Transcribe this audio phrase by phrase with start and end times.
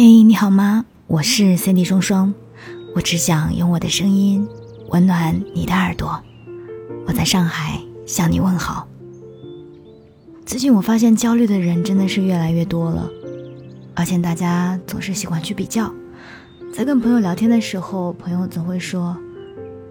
[0.00, 0.84] 嘿，你好吗？
[1.08, 2.32] 我是 Cindy 双双，
[2.94, 4.46] 我只想用我的声音
[4.90, 6.22] 温暖你的耳朵。
[7.04, 8.86] 我在上海向你问好。
[10.46, 13.10] 最近我发现焦虑的人真的是越来越多了，
[13.96, 15.92] 而且大家总是喜欢去比较。
[16.72, 19.16] 在跟朋友聊天的时候，朋友总会说，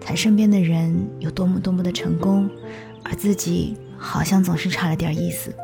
[0.00, 2.48] 他身边的人有多么多么的成功，
[3.04, 5.54] 而自己好像总是差了点意思。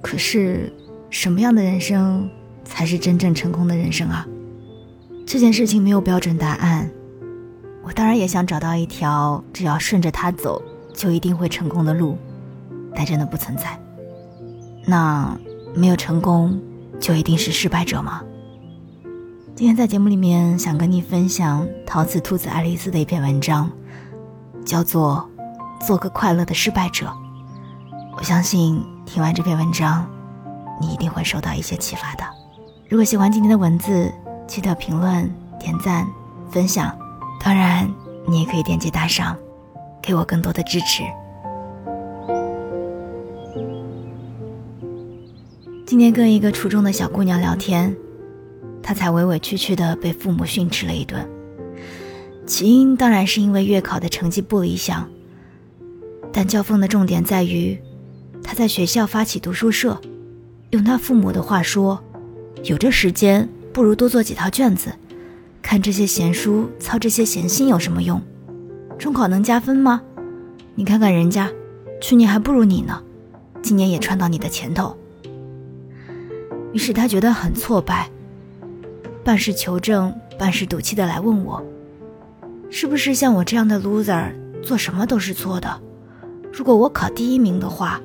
[0.00, 0.72] 可是，
[1.10, 2.30] 什么样的人生？
[2.66, 4.26] 才是真正成功的人生啊！
[5.26, 6.90] 这件事情没有标准答案，
[7.82, 12.18] 我当然也想找到一条只要顺着它走就一定会成功的路，
[12.94, 13.78] 但真的不存在。
[14.86, 15.36] 那
[15.74, 16.60] 没有成功
[17.00, 18.22] 就一定是失败者吗？
[19.54, 23.70] 今天在节目里面想跟你分享陶瓷兔子爱丽丝的一篇文章，
[24.64, 25.28] 叫做
[25.86, 27.06] 《做个快乐的失败者》。
[28.16, 30.06] 我相信听完这篇文章，
[30.80, 32.24] 你一定会受到一些启发的。
[32.88, 34.12] 如果喜欢今天的文字，
[34.46, 36.06] 记得评论、点赞、
[36.52, 36.96] 分享。
[37.42, 37.92] 当然，
[38.28, 39.36] 你也可以点击打赏，
[40.00, 41.02] 给我更多的支持。
[45.84, 47.92] 今天跟一个初中的小姑娘聊天，
[48.80, 51.28] 她才委委屈屈的被父母训斥了一顿。
[52.46, 55.08] 起因当然是因为月考的成绩不理想，
[56.32, 57.76] 但教风的重点在于，
[58.44, 60.00] 她在学校发起读书社，
[60.70, 62.00] 用她父母的话说。
[62.66, 64.92] 有这时间，不如多做几套卷子，
[65.62, 68.20] 看这些闲书，操这些闲心有什么用？
[68.98, 70.02] 中考能加分吗？
[70.74, 71.48] 你看看人家，
[72.00, 73.00] 去年还不如你呢，
[73.62, 74.96] 今年也穿到你的前头。
[76.72, 78.10] 于是他觉得很挫败，
[79.22, 81.64] 半是求证，半是赌气的来问我，
[82.68, 85.80] 是不是像我这样的 loser，做什么都是错的？
[86.52, 88.00] 如果我考第一名的话，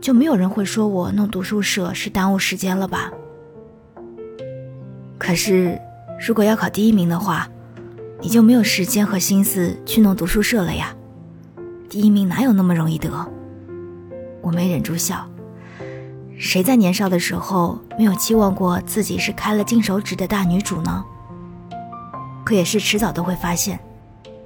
[0.00, 3.10] 就没有人会说我弄读书社是耽误时间了吧？
[5.26, 5.76] 可是，
[6.24, 7.48] 如果要考第一名的话，
[8.20, 10.94] 你就没有时间和心思去弄读书社了呀。
[11.90, 13.10] 第一名哪有那么容易得？
[14.40, 15.26] 我没忍住笑。
[16.38, 21.04] 谁在年少的时候没有期望过自己是开了金手指的大女主呢？
[22.44, 23.80] 可也是迟早都会发现，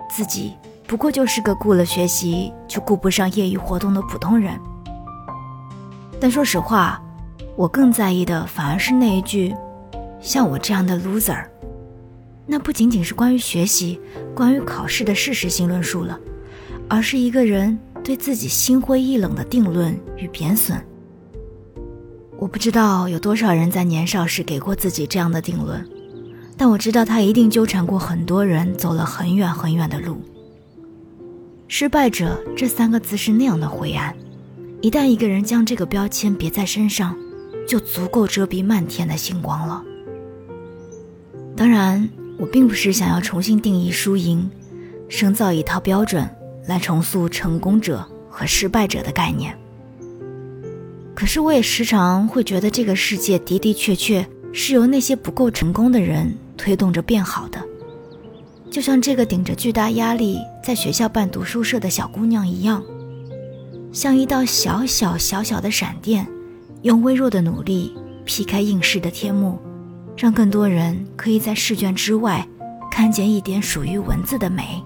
[0.09, 0.55] 自己
[0.87, 4.59] 不过就是个顾了学习就顾不上业余活动的普通人。
[6.19, 6.99] 但说实话，
[7.55, 9.55] 我更在意的反而是那一句。
[10.21, 11.45] 像我这样的 loser，
[12.47, 13.99] 那不仅仅是关于学习、
[14.35, 16.19] 关于考试的事实性论述了，
[16.89, 20.79] 而是一个人对自己心灰意冷的定论与贬损。
[22.39, 25.87] 我不知道有多少人在年少时给过自己这样的定论，
[26.57, 30.21] 但我知道他一定纠缠过很多人，走了很远很远的路。
[31.69, 34.15] 失败者这三个字是那样的灰暗，
[34.81, 37.17] 一旦一个人将这个标签别在身上，
[37.69, 39.85] 就足够遮蔽漫天的星光了。
[41.61, 44.51] 当然，我并不是想要重新定义输赢，
[45.11, 46.27] 生造一套标准
[46.67, 49.55] 来重塑成功者和失败者的概念。
[51.15, 57.63] 可是，我也时常会觉得这个世界的的确确是由那些不够成功的人推动着变好的，
[58.71, 62.83] 就像这个顶着巨大压力在学校办读书社的小姑娘一样，
[63.93, 66.27] 像一道小小小小的闪电，
[66.81, 67.95] 用微弱的努力
[68.25, 69.59] 劈开应试的天幕。
[70.21, 72.47] 让更多人可以在试卷之外
[72.91, 74.85] 看见一点属于文字的美。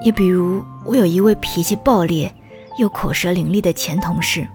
[0.00, 2.34] 也比如，我有一位脾气暴烈
[2.78, 4.48] 又口舌伶俐的前同事，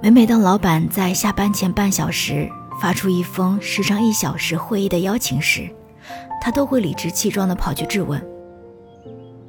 [0.00, 2.48] 每每当老板在下班前半小时
[2.80, 5.68] 发出一封时长一小时会议的邀请时，
[6.40, 8.18] 他都会理直气壮地跑去质问：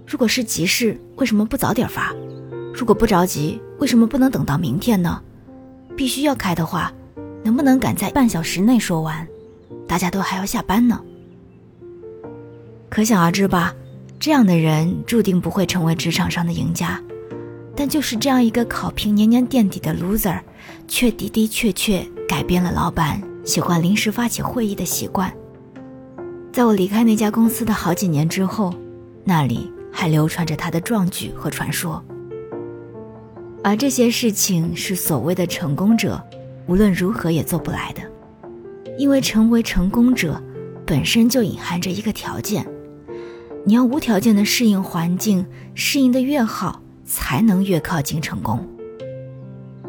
[0.06, 2.14] 如果是急事，为什么不早点发？
[2.74, 5.22] 如果不着急，为什么不能等到明天呢？
[5.96, 6.92] 必须要开的话。
[7.44, 9.28] 能不能赶在半小时内说完？
[9.88, 11.02] 大家都还要下班呢。
[12.90, 13.74] 可想而知吧，
[14.20, 17.02] 这样的人注定不会成为职场上的赢家。
[17.76, 20.40] 但就是这样一个考评年年垫底的 loser，
[20.88, 25.34] 却的的确确改变了老板喜欢临时发起会议的习惯。
[26.52, 28.74] 在我离开那家公司的好几年之后，
[29.24, 32.04] 那里还流传着他的壮举和传说。
[33.64, 36.22] 而这些事情是所谓的成功者。
[36.70, 38.02] 无论如何也做不来的，
[38.96, 40.40] 因为成为成功者
[40.86, 42.64] 本身就隐含着一个条件：
[43.66, 45.44] 你要无条件的适应环境，
[45.74, 48.64] 适应的越好，才能越靠近成功。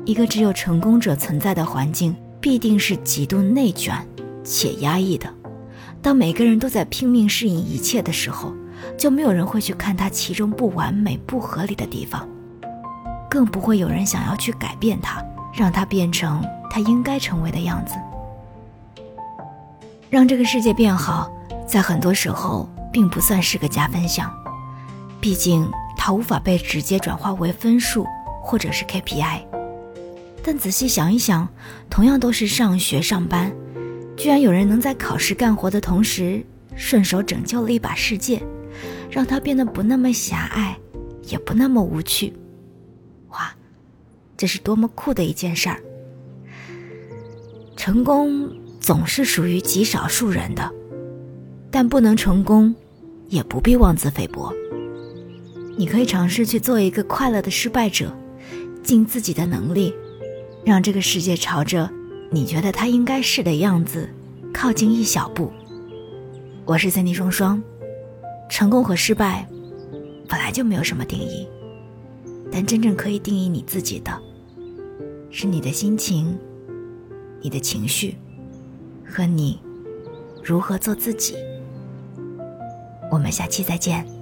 [0.07, 3.95] 一个只有成功者存在的环境，必定是极度内卷
[4.43, 5.31] 且压抑的。
[6.01, 8.55] 当每个人都在拼命适应一切的时候，
[8.97, 12.27] 就没有人会去看它其中不完美、不合理的地方，
[13.29, 15.23] 更不会有人想要去改变它，
[15.55, 16.43] 让它变成。
[16.71, 17.95] 他应该成为的样子。
[20.09, 21.31] 让这个世界变好，
[21.67, 24.33] 在很多时候并不算是个加分项，
[25.21, 28.07] 毕竟它无法被直接转化为分数
[28.43, 29.43] 或者是 KPI。
[30.43, 31.47] 但仔细想一想，
[31.91, 33.53] 同样都是上学上班，
[34.17, 36.45] 居然有人能在考试干活的同时，
[36.75, 38.43] 顺手拯救了一把世界，
[39.11, 40.77] 让它变得不那么狭隘，
[41.25, 42.33] 也不那么无趣。
[43.29, 43.55] 哇，
[44.37, 45.81] 这是多么酷的一件事儿！
[47.83, 48.47] 成功
[48.79, 50.71] 总是属于极少数人的，
[51.71, 52.75] 但不能成功，
[53.31, 54.53] 也不必妄自菲薄。
[55.79, 58.15] 你可以尝试去做一个快乐的失败者，
[58.83, 59.95] 尽自己的能力。
[60.63, 61.91] 让这个世界朝着
[62.31, 64.07] 你觉得它应该是的样子
[64.53, 65.51] 靠近一小步。
[66.67, 67.63] 我是三 D 双双，
[68.51, 69.49] 成功和失败
[70.29, 71.49] 本来就没有什么定义，
[72.53, 74.13] 但真正可以定义你自己的，
[75.31, 76.39] 是你的心情、
[77.43, 78.17] 你的情绪
[79.07, 79.61] 和你
[80.43, 81.37] 如何做自己。
[83.11, 84.20] 我们下期再见。